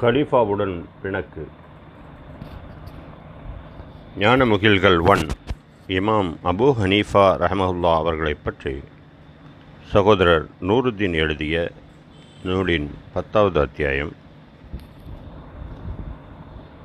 [0.00, 1.48] கலீஃபாவுடன் பிணக்கு.
[4.18, 5.26] ஞானமுகில்கள் ஒன்.
[5.88, 8.80] இமாம் அபூ ஹனீஃபா ரஹமஹுல்லா அவர்களைப் பற்றி
[9.90, 11.70] சகோதரர் நூருதீன் எழுதிய
[12.44, 14.12] நூலின் பத்தாவது அத்தியாயம்.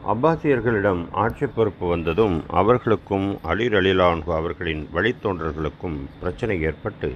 [0.08, 7.16] அப்பாசியர்களிடம் ஆட்சி பொறுப்பு வந்ததும் அவர்களுக்கும் அலிர் அலிலான்கு அவர்களின் வழித்தோன்றர்களுக்கும் பிரச்சனை ஏற்பட்டு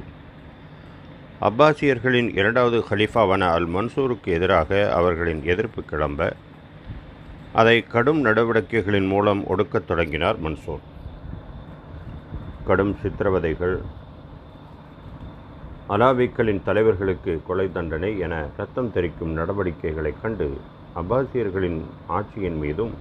[1.43, 6.33] அப்பாசியர்களின் இரண்டாவது ஹலீஃபாவான அல் மன்சூருக்கு எதிராக அவர்களின் எதிர்ப்பு கிளம்ப
[7.53, 10.79] அதை கடும் நடவடிக்கைகளின் மூலம் ஒடுக்கத் தொடங்கினார் மன்சூர்.
[12.65, 13.81] கடும் சித்திரவதைகள்
[15.89, 20.57] அலாவிக்களின் தலைவர்களுக்கு கொலை தண்டனை என ரத்தம் தெரிக்கும் நடவடிக்கைகளைக் கண்டு
[20.95, 22.91] அப்பாசியர்களின் ஆட்சியின் மீதும்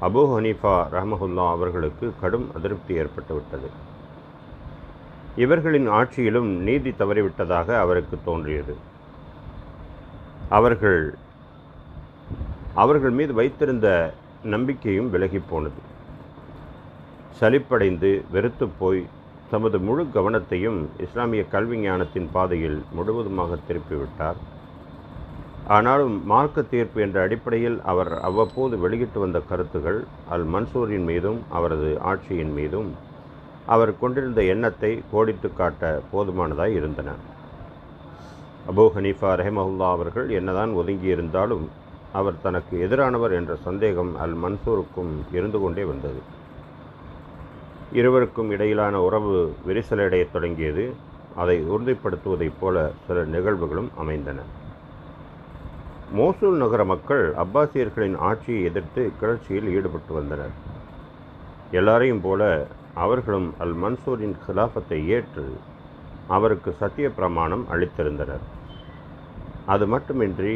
[0.00, 3.68] அபூ ஹனீஃபா ரஹமஹுல்லா அவர்களுக்கு கடும் அதிருப்தி ஏற்பட்டுவிட்டது.
[5.42, 8.74] இவர்களின் ஆட்சியிலும் நீதி தவறிவிட்டதாக அவருக்கு தோன்றியது.
[10.58, 11.00] அவர்கள்
[12.82, 13.88] அவர்கள் மீது வைத்திருந்த
[14.52, 15.80] நம்பிக்கையும் விலகிப் போனது.
[17.40, 19.02] சலிப்படைந்து வெறுத்துப்போய்
[19.50, 24.40] தமது முழு கவனத்தையும் இஸ்லாமிய கல்வி ஞானத்தின் பாதையில் முழுவதுமாக திருப்பிவிட்டார்.
[25.76, 29.98] ஆனாலும் மார்க்க தீர்ப்பு என்ற அடிப்படையில் அவர் அவ்வப்போது வெளியிட்டு வந்த கருத்துகள்
[30.34, 32.88] அல் மன்சூரின் மீதும் அவரது ஆட்சியின் மீதும்
[33.74, 37.14] அவர் கொண்டிருந்த எண்ணத்தை கோடிட்டு காட்ட போதுமானதாய் இருந்தன.
[38.70, 41.66] அபூ ஹனீஃபா ரஹமஹுல்லா அவர்கள் என்னதான் ஒதுங்கியிருந்தாலும்
[42.12, 46.20] அவர் தனக்கு எதிரானவர் என்ற சந்தேகம் அல் மன்சூருக்கும் இருந்து கொண்டே வந்தது.
[47.92, 49.34] இருவருக்கும் இடையிலான உறவு
[49.66, 50.86] விரிசலடைய தொடங்கியது.
[51.42, 54.38] அதை உறுதிப்படுத்துவதைப் போல சில நிகழ்வுகளும் அமைந்தன.
[56.16, 60.54] மோசூல் நகர மக்கள் அப்பாசியர்களின் ஆட்சியை எதிர்த்து கிளர்ச்சியில் ஈடுபட்டு வந்தனர்.
[61.70, 62.42] எல்லாரையும் போல
[63.04, 65.46] அவர்களும் அல் மன்சூரின் கிலாஃபத்தை ஏற்று
[66.36, 68.44] அவருக்கு சத்திய பிரமாணம் அளித்திருந்தனர்.
[69.74, 70.54] அது மட்டுமின்றி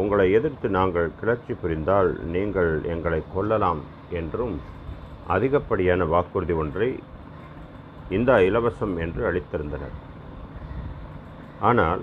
[0.00, 3.80] உங்களை எதிர்த்து நாங்கள் கிளர்ச்சி புரிந்தால் நீங்கள் எங்களை கொல்லலாம்
[4.20, 4.56] என்றும்
[5.34, 6.88] அதிகப்படியான வாக்குறுதி ஒன்றை
[8.16, 9.96] இந்தா இலவசம் என்று அளித்திருந்தனர்.
[11.70, 12.02] ஆனால்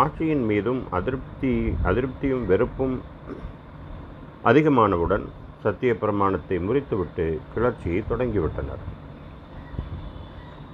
[0.00, 1.52] ஆட்சியின் மீதும் அதிருப்தி
[1.90, 2.96] அதிருப்தியும் வெறுப்பும்
[4.50, 5.26] அதிகமானவுடன்
[5.62, 8.82] சத்திய பிரமாணத்தை முறித்துவிட்டு கிளர்ச்சியை தொடங்கிவிட்டனர்.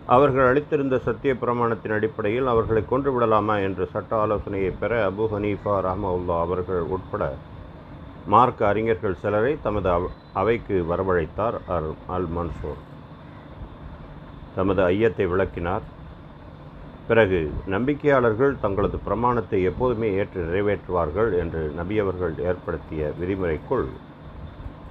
[0.07, 3.55] அவர்கள் அளித்திருந்த சத்திய பிரமாணத்தின் அடிப்படையில் அவர்களை கொன்று விடலாமா
[3.93, 7.25] சட்ட ஆலோசனையை பெற அபு ஹனீஃபா ரஹமவுல்லா அவர்கள் உட்பட
[8.27, 9.89] மார்க் அறிஞர்கள் சிலரை தமது
[10.33, 12.81] அவைக்கு வரவழைத்தார் அல் அல் மன்சூர்.
[14.55, 15.85] தமது ஐயத்தை விளக்கினார்.
[17.09, 23.87] பிறகு நம்பிக்கையாளர்கள் தங்களது பிரமாணத்தை எப்போதுமே ஏற்று நிறைவேற்றுவார்கள் என்று நபியவர்கள் ஏற்படுத்திய விதிமுறைக்குள்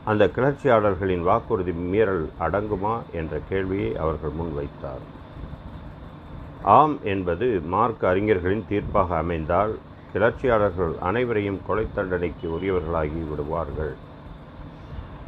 [0.05, 5.03] அந்த கிளர்ச்சியாளர்களின் வாக்குறுதி மீறல் அடங்குமா என்ற கேள்வியை அவர்கள் முன்வைத்தார்
[6.63, 9.73] ஆம் என்பது மார்க் அறிஞர்களின் தீர்ப்பாக அமைந்தால்
[10.13, 13.93] கிளர்ச்சியாளர்கள் அனைவரையும் கொலை தண்டனைக்கு உரியவர்களாகி விடுவார்கள்.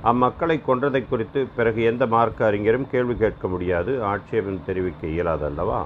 [0.03, 5.81] அம்மக்களை கொன்றதை குறித்து பிறகு எந்த மார்க்க அறிஞரும் கேள்வி கேட்க முடியாது ஆட்சேபம் தெரிவிக்க இயலாதல்லவா?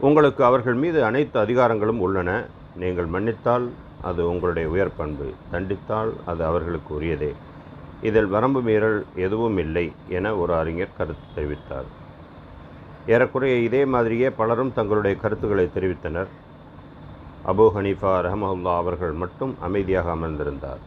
[0.00, 2.30] உங்களுக்கு அவர்கள் மீது அனைத்து அதிகாரங்களும் உள்ளன.
[2.76, 3.66] நீங்கள் மன்னித்தால்
[4.02, 5.26] அது உங்களுடைய உயர் பண்பு.
[5.52, 7.32] தண்டித்தால் அது அவர்களுக்கு உரியதே.
[8.02, 11.88] இதில் வரம்பு மீறல் எதுவும் இல்லை என ஒரு அறிஞர் கருத்து தெரிவித்தார்.
[13.06, 16.30] ஏறக்குறைய இதே மாதிரியே பலரும் தங்களுடைய கருத்துக்களை தெரிவித்தனர்.
[17.46, 20.82] அபு ஹனீஃபா ரஹமஹுல்லா அவர்கள் மட்டும் அமைதியாக அமர்ந்திருந்தார்.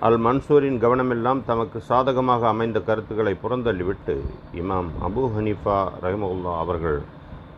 [0.00, 4.16] அல் மன்சூரின் கவனமெல்லாம் தமக்கு சாதகமாக அமைந்த கருத்துக்களை புறந்தள்ளிவிட்டு
[4.54, 7.00] இமாம் அபு ஹனீஃபா ரஹமஹுல்லா அவர்கள்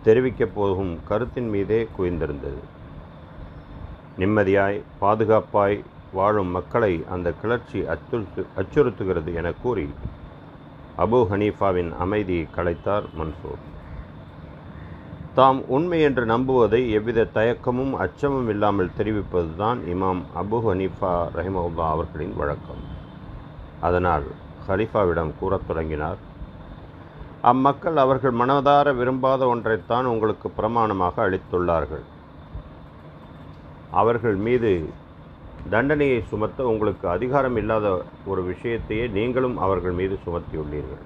[0.04, 2.60] தெரிவிக்கப் போகும் கருத்தின் மீதே குவிந்திருந்தது.
[4.20, 5.78] நிம்மதியாய் பாதுகாப்பாய்
[6.12, 9.88] வாழும் மக்களை அந்த கிளர்ச்சி அச்சுறுத்து அச்சுறுத்துகிறது என கூறி
[11.04, 13.60] அபு ஹனீஃபாவின் அமைதியை கலைத்தார் மன்சூர்.
[15.34, 22.82] தாம் உண்மை என்று நம்புவதை எவ்வித தயக்கமும் அச்சமும் இல்லாமல் தெரிவிப்பதுதான் இமாம் அபு ஹனீஃபா ரஹிமவுல்லா அவர்களின் வழக்கம்.
[23.80, 24.26] அதனால்
[24.68, 26.20] ஹலீஃபாவிடம் கூறத் தொடங்கினார்.
[27.50, 32.06] அம்மக்கள் அவர்கள் மனதார விரும்பாத ஒன்றைத்தான் உங்களுக்கு பிரமாணமாக அளித்துள்ளார்கள்.
[33.90, 34.88] அவர்கள் மீது
[35.70, 41.02] தண்டனையை சுமத்த உங்களுக்கு அதிகாரம் இல்லாத ஒரு விஷயத்தையே நீங்களும் அவர்கள் மீது சுமத்தியுள்ளீர்கள்.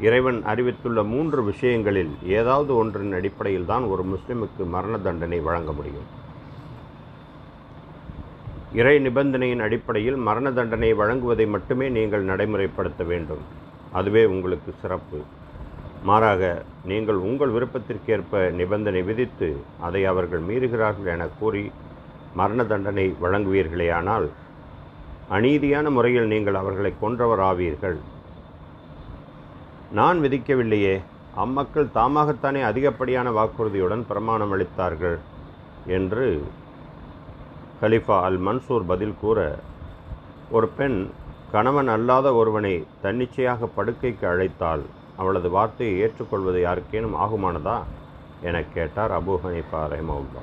[0.00, 6.08] இறைவன் அறிவித்துள்ள மூன்று விஷயங்களில் ஏதாவது ஒன்றின் அடிப்படையில் தான் ஒரு முஸ்லிமுக்கு மரண தண்டனை வழங்க முடியும்.
[8.72, 13.44] இறை நிபந்தனையின் அடிப்படையில் மரண தண்டனை வழங்குவதை மட்டுமே நீங்கள் நடைமுறைப்படுத்த வேண்டும்.
[13.92, 15.20] அதுவே உங்களுக்கு சிறப்பு.
[16.04, 16.42] மாறாக
[16.84, 19.48] நீங்கள் உங்கள் விருப்பத்திற்கேற்ப நிபந்தனை விதித்து
[19.80, 21.64] அதை அவர்கள் மீறுகிறார்கள் என கூறி
[22.34, 24.26] மரண தண்டனை வழங்குவீர்களேயானால்
[25.30, 27.98] அநீதியான முறையில் நீங்கள் அவர்களை கொன்றவர் ஆவீர்கள்
[29.90, 30.94] நான் விதிக்கவில்லையே
[31.36, 35.18] அம்மக்கள் தாமாகத்தானே அதிகப்படியான வாக்குறுதியுடன் பிரமாணம் அளித்தார்கள்
[35.88, 36.26] என்று
[37.80, 39.38] கலிஃபா அல் மன்சூர் பதில் கூற
[40.50, 40.98] ஒரு பெண்
[41.52, 44.84] கணவன் அல்லாத ஒருவனை தன்னிச்சையாக படுக்கைக்கு அழைத்தால்
[45.20, 47.76] அவளது வார்த்தையை ஏற்றுக்கொள்வது யாருக்கேனும் ஆகுமானதா?
[48.48, 50.42] என கேட்டார் அபு ஹனீஃபா ரஹ்மவுல்லா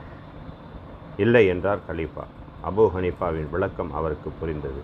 [1.17, 2.25] இல்லை என்றார் கலீஃபா.
[2.69, 4.81] அபு ஹனீஃபாவின் விளக்கம் அவருக்கு புரிந்தது.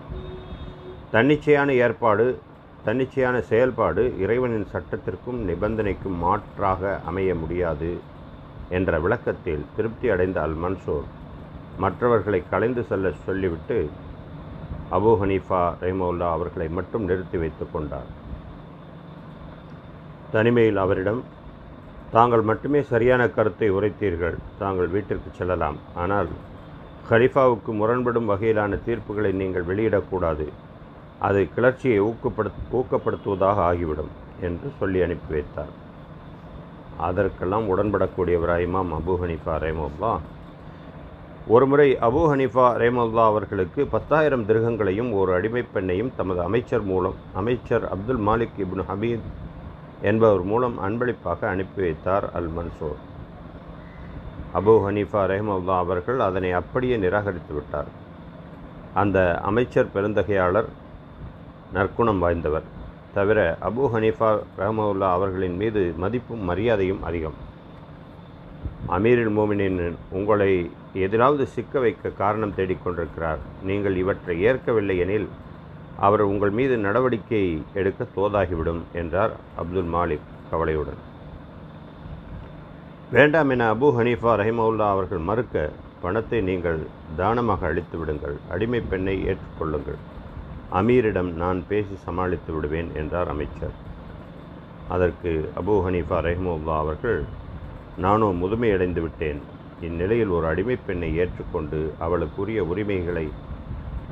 [1.10, 2.26] தன்னிச்சையான ஏற்பாடு
[2.86, 7.90] தன்னிச்சையான செயல்பாடு இறைவனின் சட்டத்திற்கும் நிபந்தனைக்கும் மாற்றாக அமைய முடியாது
[8.78, 11.06] என்ற விளக்கத்தில் திருப்தி அடைந்த அல் மன்சூர்
[11.78, 13.78] மற்றவர்களை கலைந்து செல்ல சொல்லிவிட்டு
[14.98, 18.10] அபு ஹனீஃபா ரஹ்மவுல்லா அவர்களை மட்டும் நிறுத்தி வைத்து கொண்டார்.
[20.34, 21.20] தனிமையில் அவரிடம்
[22.12, 25.78] தாங்கள் மட்டுமே சரியான கருத்தை உரைத்தீர்கள் தாங்கள் வீட்டிற்கு செல்லலாம்.
[25.94, 26.28] ஆனால்
[27.10, 30.46] ஹரிஃபாவுக்கு முரண்படும் வகையிலான தீர்ப்புகளை நீங்கள் வெளியிடக்கூடாது.
[31.20, 35.72] அது கிளர்ச்சியை ஊக்கப்படுத் ஊக்கப்படுத்துவதாக ஆகிவிடும் என்று சொல்லி அனுப்பி வைத்தார்.
[36.98, 40.12] அதற்கெல்லாம் உடன்படக்கூடியவராய் இமாம் அபு ஹனீஃபா ரேமோல்லா
[41.46, 48.22] ஒருமுறை அபு ஹனீஃபா ரேமல்லா அவர்களுக்கு பத்தாயிரம் திருகங்களையும் ஒரு அடிமைப் பெண்ணையும் தமது அமைச்சர் மூலம் அமைச்சர் அப்துல்
[48.28, 49.26] மாலிக் இப்னு ஹபீத்
[50.10, 53.00] என்பவர் மூலம் அன்பளிப்பாக அனுப்பி வைத்தார் அல் மன்சூர்
[54.58, 57.88] அபு ஹனீஃபா ரஹ்மல்லா அவர்கள் அதனை அப்படியே நிராகரித்து விட்டார்.
[59.02, 59.18] அந்த
[59.48, 60.68] அமைச்சர் பெருந்தகையாளர்
[61.76, 62.66] நற்குணம் வாய்ந்தவர்.
[63.14, 67.36] தவிர அபு ஹனீஃபா ரஹமவுல்லா அவர்களின் மீது மதிப்பும் மரியாதையும் அதிகம்.
[68.96, 69.80] அமீரில் மோமினின்
[70.18, 70.52] உங்களை
[71.04, 73.40] எதிலாவது சிக்க வைக்க காரணம் தேடிக்கொண்டிருக்கிறார்.
[73.68, 75.28] நீங்கள் இவற்றை ஏற்கவில்லை எனில்
[75.96, 77.42] அவர் உங்கள் மீது நடவடிக்கை
[77.72, 81.00] எடுக்க தோதாகிவிடும் என்றார் அப்துல் மாலிக் கவலையுடன்.
[83.10, 85.70] வேண்டாம் என அபு ஹனீஃபா ரஹிமவுல்லா அவர்கள் மறுக்க
[86.02, 86.80] பணத்தை நீங்கள்
[87.16, 90.00] தானமாக அளித்து விடுங்கள் அடிமை பெண்ணை ஏற்றுக்கொள்ளுங்கள்.
[90.72, 93.74] அமீரிடம் நான் பேசி சமாளித்து விடுவேன் என்றார் அமைச்சர்.
[94.88, 97.20] அதற்கு அபு ஹனீஃபா ரஹிமுல்லா அவர்கள்
[97.96, 99.40] நானோ முதுமையடைந்து விட்டேன்.
[99.80, 103.26] இந்நிலையில் ஒரு அடிமை பெண்ணை ஏற்றுக்கொண்டு அவளுக்குரிய உரிமைகளை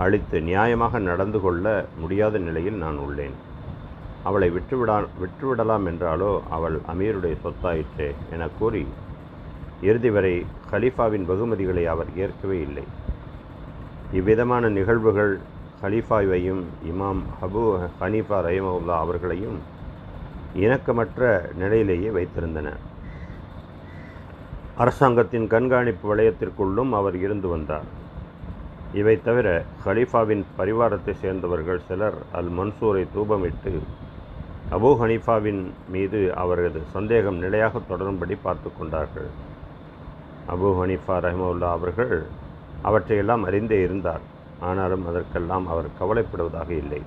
[0.02, 1.66] அளித்து நியாயமாக நடந்து கொள்ள
[2.00, 3.36] முடியாத நிலையில் நான் உள்ளேன்.
[4.28, 8.82] அவளை விட்டுவிடா விட்டுவிடலாம் என்றாலோ அவள் அமீருடைய சொத்தாயிற்றே என கூறி
[9.88, 10.34] இறுதி வரை
[10.72, 12.84] ஹலீஃபாவின் வெகுமதிகளை அவர் ஏற்கவே இல்லை.
[14.18, 15.32] இவ்விதமான நிகழ்வுகள்
[15.82, 17.62] ஹலீஃபாவையும் இமாம் ஹபு
[18.00, 19.58] ஹனீஃபா ரஹிமவுல்லா அவர்களையும்
[20.64, 22.68] இணக்கமற்ற நிலையிலேயே வைத்திருந்தன.
[24.82, 27.88] அரசாங்கத்தின் கண்காணிப்பு வளையத்திற்குள்ளும் அவர் இருந்து வந்தார்.
[28.94, 29.48] இவை தவிர
[29.84, 33.72] ஹலீஃபாவின் பரிவாரத்தை சேர்ந்தவர்கள் சிலர் அல் மன்சூரை தூபமிட்டு
[34.76, 39.30] அபூ ஹனீஃபாவின் மீது அவரது சந்தேகம் நிலையாக தொடரும்படி பார்த்து கொண்டார்கள்.
[40.48, 42.14] அபூ ஹனீஃபா ரஹ்மவுல்லா அவர்கள்
[42.82, 44.22] அவற்றையெல்லாம் அறிந்தே இருந்தார்.
[44.60, 47.02] ஆனாலும் அதற்கெல்லாம் அவர் கவலைப்படுவதாக இல்லை.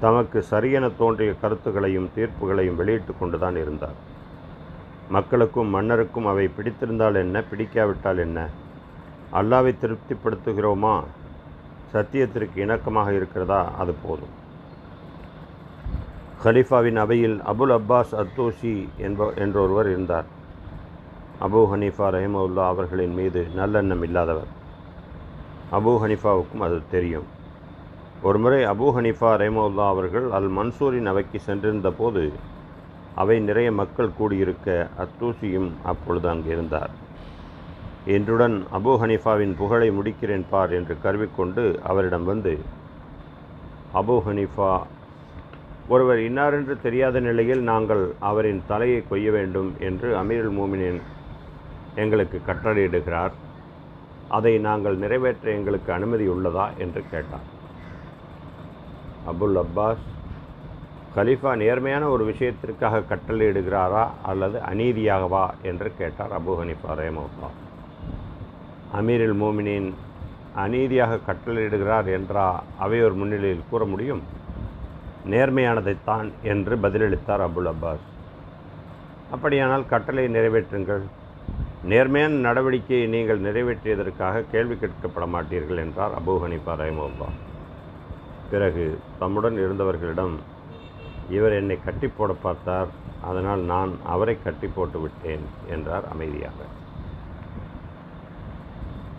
[0.00, 3.98] தமக்கு சரியென தோன்றிய கருத்துக்களையும் தீர்ப்புகளையும் வெளியிட்டு கொண்டுதான் இருந்தார்.
[5.08, 8.48] மக்களுக்கும் மன்னருக்கும் அவை பிடித்திருந்தால் என்ன பிடிக்காவிட்டால் என்ன?
[9.32, 11.02] அல்லாவை திருப்திப்படுத்துகிறோமா?
[11.92, 13.70] சத்தியத்திற்கு இணக்கமாக இருக்கிறதா?
[13.78, 14.38] அது போதும்.
[16.44, 20.24] ஹலீஃபாவின் அவையில் அபுல் அப்பாஸ் அத்தோஷி என்ப என்றொருவர் இருந்தார்.
[21.40, 24.46] அபு ஹனீஃபா ரஹிமவுல்லா அவர்களின் மீது நல்லெண்ணம் இல்லாதவர்.
[25.72, 27.24] அபு ஹனீஃபாவுக்கும் அது தெரியும்.
[28.22, 32.32] ஒருமுறை அபு ஹனீஃபா ரஹிமவுல்லா அவர்கள் அல் மன்சூரின் அவைக்கு சென்றிருந்த போது
[33.14, 36.48] அவை நிறைய மக்கள் கூடியிருக்க அத்தூசியும் அப்பொழுது அங்கிருந்தார்.
[36.48, 36.90] இருந்தார்
[38.06, 42.58] என்றுடன் அபு ஹனீஃபாவின் புகழை முடிக்கிறேன் பார் என்று கருவிக்கொண்டு அவரிடம் வந்து
[43.94, 44.80] அபு ஹனீஃபா
[45.88, 51.00] ஒருவர் இன்னாரென்று தெரியாத நிலையில் நாங்கள் அவரின் தலையை கொய்ய வேண்டும் என்று அமீருல் மூமினின்
[51.94, 53.30] எங்களுக்கு கட்டளையிடுகிறார்.
[54.28, 56.76] அதை நாங்கள் நிறைவேற்ற எங்களுக்கு அனுமதி உள்ளதா?
[56.78, 57.46] என்று கேட்டார்.
[59.26, 60.04] அபுல் அப்பாஸ்
[61.16, 65.50] கலீஃபா நேர்மையான ஒரு விஷயத்திற்காக கட்டளையிடுகிறாரா அல்லது அநீதியாகவா?
[65.62, 67.50] என்று கேட்டார் அபு ஹனிஃபா ரேமோல்லா
[68.98, 69.94] அமீரில் மோமினின்
[70.54, 74.22] அநீதியாக கட்டளையிடுகிறார் என்றா அவையோர் முன்னிலையில் கூற முடியும்?
[75.30, 78.06] நேர்மையானதைத்தான் என்று பதிலளித்தார் அபுல் அப்பாஸ்.
[79.30, 81.04] அப்படியானால் கட்டளை நிறைவேற்றுங்கள்.
[81.82, 87.28] நேர்மையான நடவடிக்கையை நீங்கள் நிறைவேற்றியதற்காக கேள்வி கேட்கப்பட மாட்டீர்கள் என்றார் அபு ஹனிஃபா ரஹிமுல்லா
[88.50, 90.34] பிறகு தம்முடன் இருந்தவர்களிடம்
[91.28, 92.88] இவர் என்னை கட்டி போட பார்த்தார்
[93.20, 96.58] அதனால் நான் அவரை கட்டி போட்டு விட்டேன் என்றார் அமைதியாக.